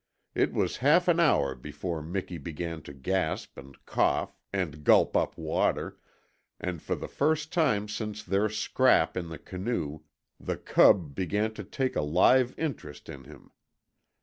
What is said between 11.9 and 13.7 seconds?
a live interest in him.